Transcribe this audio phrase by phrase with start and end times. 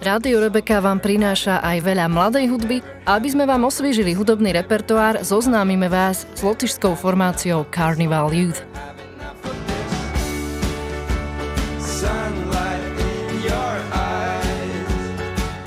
[0.00, 5.20] Rádio Rebeka vám prináša aj veľa mladej hudby a aby sme vám osviežili hudobný repertoár,
[5.20, 8.64] zoznámime vás s lotišskou formáciou Carnival Youth.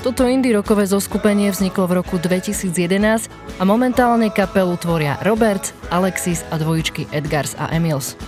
[0.02, 6.58] Toto indie rockové zoskupenie vzniklo v roku 2011 a momentálne kapelu tvoria Robert, Alexis a
[6.58, 8.18] dvojičky Edgars a Emils.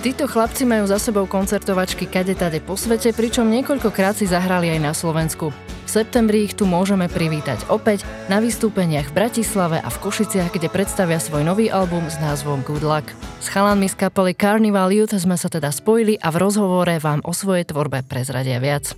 [0.00, 4.80] Títo chlapci majú za sebou koncertovačky kade tade po svete, pričom niekoľkokrát si zahrali aj
[4.80, 5.52] na Slovensku.
[5.52, 10.72] V septembri ich tu môžeme privítať opäť na vystúpeniach v Bratislave a v Košiciach, kde
[10.72, 13.12] predstavia svoj nový album s názvom Good Luck.
[13.44, 17.36] S chalanmi z kapely Carnival Youth sme sa teda spojili a v rozhovore vám o
[17.36, 18.96] svojej tvorbe prezradia viac.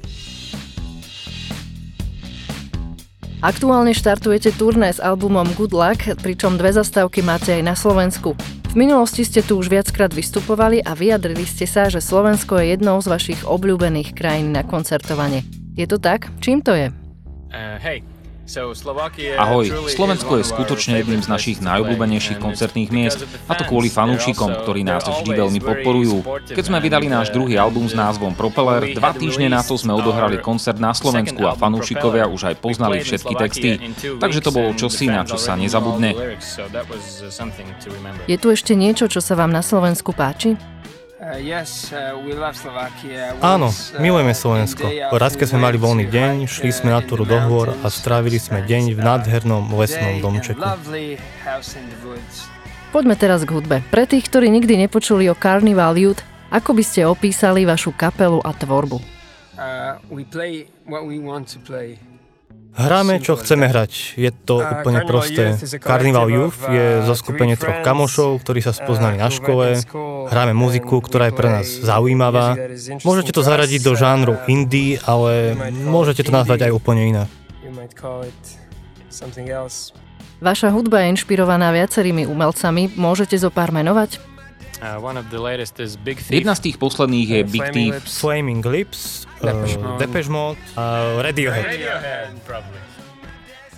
[3.43, 8.62] Aktuálne štartujete turné s albumom Good Luck, pričom dve zastávky máte aj na Slovensku.
[8.73, 13.05] V minulosti ste tu už viackrát vystupovali a vyjadrili ste sa, že Slovensko je jednou
[13.05, 15.45] z vašich obľúbených krajín na koncertovanie.
[15.77, 16.33] Je to tak?
[16.41, 16.89] Čím to je?
[17.53, 18.01] Uh, hey,
[19.39, 24.83] Ahoj, Slovensko je skutočne jedným z našich najobľúbenejších koncertných miest, a to kvôli fanúšikom, ktorí
[24.83, 26.43] nás vždy veľmi podporujú.
[26.51, 30.43] Keď sme vydali náš druhý album s názvom Propeller, dva týždne na to sme odohrali
[30.43, 33.71] koncert na Slovensku a fanúšikovia už aj poznali všetky texty,
[34.19, 36.35] takže to bolo čosi, na čo sa nezabudne.
[38.27, 40.59] Je tu ešte niečo, čo sa vám na Slovensku páči?
[41.23, 42.91] Uh, uh,
[43.39, 43.71] Áno,
[44.03, 44.91] milujeme Slovensko.
[45.15, 48.59] Raz, keď sme mali voľný deň, šli sme na túru do hôr a strávili sme
[48.67, 50.59] deň v nádhernom lesnom domčeku.
[52.91, 53.87] Poďme teraz k hudbe.
[53.87, 58.51] Pre tých, ktorí nikdy nepočuli o Carnival Youth, ako by ste opísali vašu kapelu a
[58.51, 58.99] tvorbu?
[59.55, 62.03] Uh, we play what we want to play.
[62.73, 64.17] Hráme, čo chceme hrať.
[64.17, 65.61] Je to úplne prosté.
[65.77, 69.77] Carnival Youth je zo skupenie troch kamošov, ktorí sa spoznali na škole.
[70.33, 72.57] Hráme muziku, ktorá je pre nás zaujímavá.
[73.05, 75.53] Môžete to zaradiť do žánru indie, ale
[75.85, 77.29] môžete to nazvať aj úplne inak.
[80.43, 82.97] Vaša hudba je inšpirovaná viacerými umelcami.
[82.97, 84.32] Môžete zo pár menovať?
[84.83, 84.99] Uh,
[86.27, 88.03] Jedna z tých posledných je Big Thief.
[88.03, 89.63] Flaming Lips, uh,
[89.95, 91.71] Depeche Mode a Radiohead.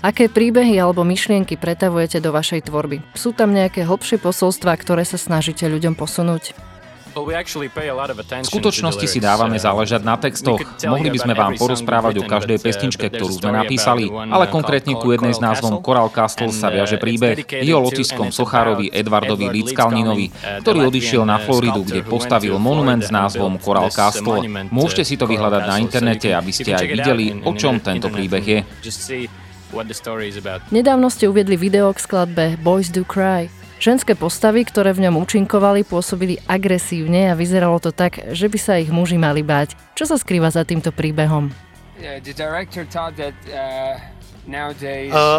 [0.00, 3.04] Aké príbehy alebo myšlienky pretavujete do vašej tvorby?
[3.12, 6.73] Sú tam nejaké hlbšie posolstva, ktoré sa snažíte ľuďom posunúť?
[7.14, 10.58] V skutočnosti si dávame uh, záležať na textoch.
[10.82, 15.14] Mohli by sme vám porozprávať o každej uh, pesničke, ktorú sme napísali, ale konkrétne ku
[15.14, 17.46] jednej s názvom Coral Castle sa viaže príbeh.
[17.46, 20.26] Je o lotiskom sochárovi Edvardovi Lidskalninovi,
[20.66, 24.42] ktorý odišiel na Floridu, kde postavil monument s názvom Coral Castle.
[24.74, 28.58] Môžete si to vyhľadať na internete, aby ste aj videli, o čom tento príbeh je.
[30.70, 33.63] Nedávno ste uviedli video k skladbe Boys Do Cry.
[33.84, 38.80] Ženské postavy, ktoré v ňom účinkovali, pôsobili agresívne a vyzeralo to tak, že by sa
[38.80, 39.76] ich muži mali báť.
[39.92, 41.52] Čo sa skrýva za týmto príbehom?
[42.00, 42.16] Yeah,
[43.44, 44.00] Uh,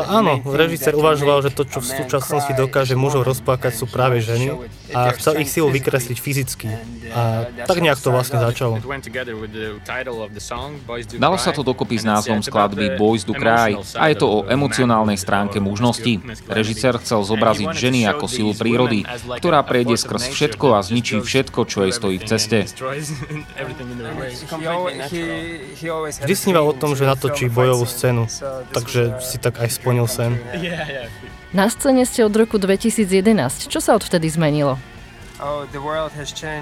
[0.10, 4.58] áno, režisér uvažoval, že to, čo v súčasnosti dokáže mužov rozplakať, sú práve ženy
[4.94, 6.70] a chcel ich silu vykresliť fyzicky.
[7.14, 8.82] A tak nejak to vlastne začalo.
[11.22, 15.18] Dalo sa to dokopy s názvom skladby Boys do Cry a je to o emocionálnej
[15.22, 16.22] stránke mužnosti.
[16.50, 19.06] Režisér chcel zobraziť ženy ako silu prírody,
[19.38, 22.58] ktorá prejde skrz všetko a zničí všetko, čo jej stojí v ceste.
[26.26, 28.26] Vždy sníval o tom, že natočí bojovú scénu,
[28.72, 30.40] takže že si tak aj splnil sen.
[31.52, 33.68] Na scéne ste od roku 2011.
[33.68, 34.80] Čo sa odvtedy zmenilo?
[35.36, 35.68] Oh,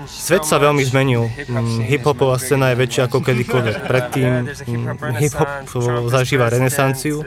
[0.09, 1.29] Svet sa veľmi zmenil.
[1.45, 4.49] Mm, hip-hopová scéna je väčšia ako kedykoľvek predtým.
[4.65, 5.69] Mm, hip-hop
[6.09, 7.21] zažíva renesanciu.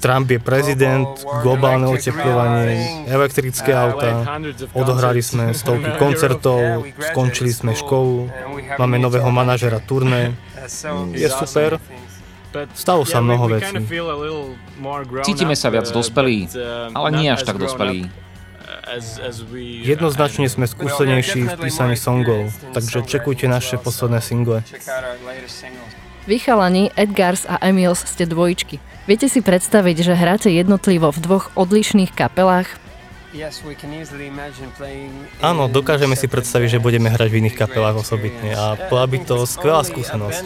[0.00, 1.08] Trump je prezident,
[1.40, 4.40] globálne oteplovanie, elektrické auta,
[4.76, 8.28] odohrali sme stovky koncertov, skončili sme školu,
[8.76, 10.36] máme nového manažera turné.
[11.16, 11.78] Je super,
[12.74, 13.76] Stalo sa mnoho vecí.
[15.22, 16.48] Cítime sa viac dospelí,
[16.92, 18.08] ale nie až tak dospelí.
[19.82, 24.62] Jednoznačne sme skúsenejší v písaní songov, takže čekujte naše posledné single.
[26.26, 28.82] Vy chalani, Edgars a Emils ste dvojičky.
[29.06, 32.66] Viete si predstaviť, že hráte jednotlivo v dvoch odlišných kapelách?
[35.44, 39.44] Áno, dokážeme si predstaviť, že budeme hrať v iných kapelách osobitne a bola by to
[39.44, 40.44] skvelá skúsenosť.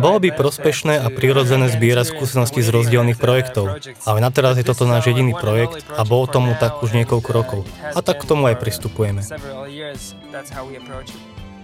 [0.00, 3.76] Bolo by prospešné a prirodzené zbierať skúsenosti z rozdielných projektov,
[4.08, 7.60] ale na teraz je toto náš jediný projekt a bolo tomu tak už niekoľko rokov.
[7.92, 9.20] A tak k tomu aj pristupujeme.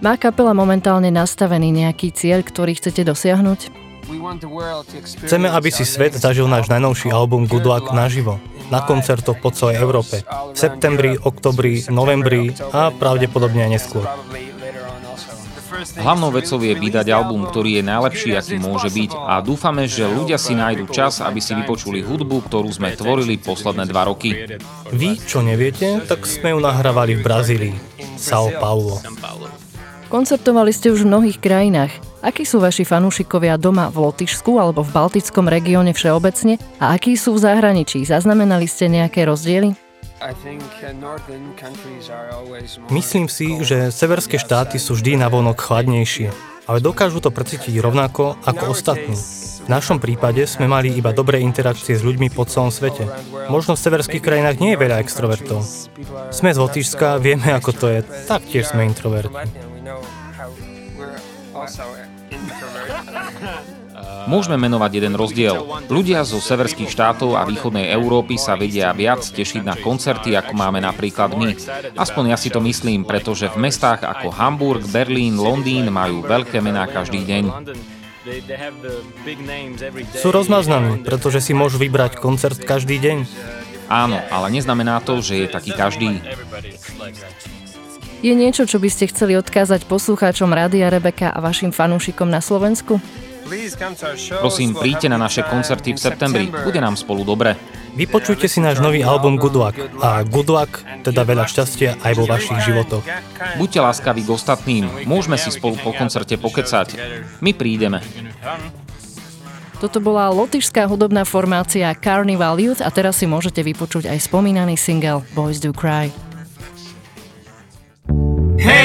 [0.03, 3.82] Má kapela momentálne nastavený nejaký cieľ, ktorý chcete dosiahnuť?
[5.23, 9.79] Chceme, aby si svet zažil náš najnovší album Good Luck naživo na koncertoch po celej
[9.79, 10.23] Európe.
[10.53, 14.05] V septembri, oktobri, novembri a pravdepodobne aj neskôr.
[15.83, 20.39] Hlavnou vecou je vydať album, ktorý je najlepší, aký môže byť a dúfame, že ľudia
[20.39, 24.47] si nájdu čas, aby si vypočuli hudbu, ktorú sme tvorili posledné dva roky.
[24.93, 27.75] Vy, čo neviete, tak sme ju nahrávali v Brazílii,
[28.15, 29.01] São Paulo.
[30.07, 32.12] Koncertovali ste už v mnohých krajinách.
[32.23, 37.35] Akí sú vaši fanúšikovia doma v Lotyšsku alebo v Baltickom regióne všeobecne a akí sú
[37.35, 37.99] v zahraničí?
[38.07, 39.75] Zaznamenali ste nejaké rozdiely?
[42.87, 46.31] Myslím si, že severské štáty sú vždy navonok chladnejšie,
[46.63, 49.19] ale dokážu to precítiť rovnako ako ostatní.
[49.63, 53.03] V našom prípade sme mali iba dobré interakcie s ľuďmi po celom svete.
[53.51, 55.59] Možno v severských krajinách nie je veľa extrovertov.
[56.31, 57.99] Sme z Lotyšska, vieme ako to je,
[58.31, 59.72] taktiež sme introverti.
[64.25, 65.61] Môžeme menovať jeden rozdiel.
[65.85, 70.81] Ľudia zo severských štátov a východnej Európy sa vedia viac tešiť na koncerty, ako máme
[70.81, 71.53] napríklad my.
[71.93, 76.89] Aspoň ja si to myslím, pretože v mestách ako Hamburg, Berlín, Londýn majú veľké mená
[76.89, 77.43] každý deň.
[80.17, 83.17] Sú rozmaznaní, pretože si môžu vybrať koncert každý deň.
[83.91, 86.23] Áno, ale neznamená to, že je taký každý.
[88.23, 93.03] Je niečo, čo by ste chceli odkázať poslucháčom Rádia Rebeka a vašim fanúšikom na Slovensku?
[94.39, 96.47] Prosím, príďte na naše koncerty v septembri.
[96.47, 97.59] Bude nám spolu dobre.
[97.99, 102.23] Vypočujte si náš nový album Good Luck a Good Luck, teda veľa šťastia aj vo
[102.23, 103.03] vašich životoch.
[103.59, 106.95] Buďte láskaví k ostatným, môžeme si spolu po koncerte pokecať.
[107.43, 107.99] My prídeme.
[109.83, 115.27] Toto bola lotyšská hudobná formácia Carnival Youth a teraz si môžete vypočuť aj spomínaný single
[115.35, 116.32] Boys Do Cry.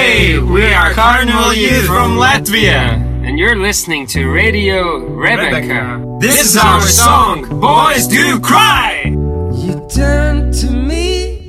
[0.08, 2.96] Hey, we are Carnival Youth from Latvia,
[3.26, 6.02] and you're listening to Radio Rebecca.
[6.18, 9.02] This is our song, Boys Do Cry!
[9.04, 11.44] You turn to me,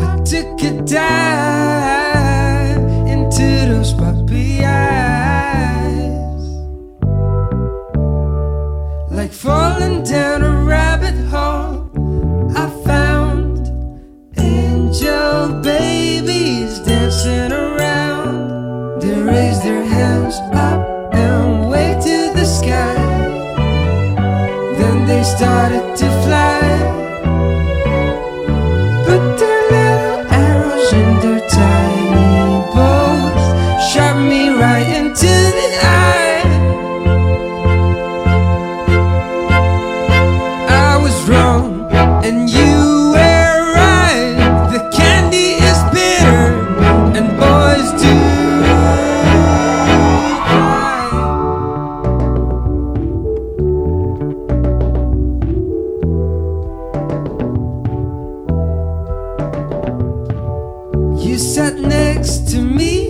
[0.00, 6.44] I took a dive into those puppy eyes,
[9.10, 10.44] like falling down
[17.24, 19.00] dancing around.
[19.00, 20.63] They raise their hands.
[61.54, 63.03] sat next to me.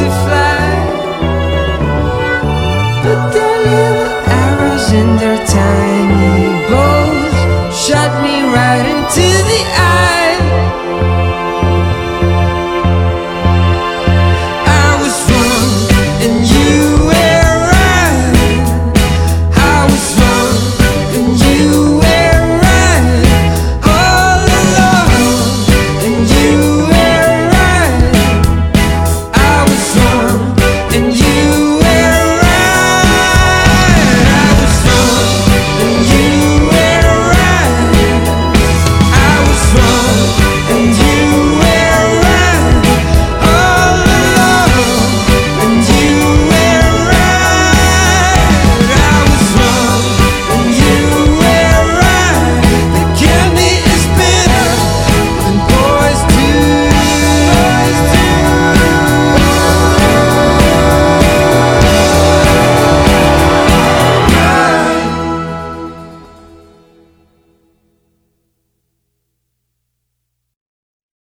[0.00, 0.27] If.